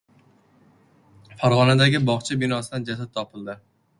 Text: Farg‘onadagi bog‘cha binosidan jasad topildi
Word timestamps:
Farg‘onadagi 1.41 2.01
bog‘cha 2.09 2.39
binosidan 2.45 2.91
jasad 2.91 3.15
topildi 3.19 3.59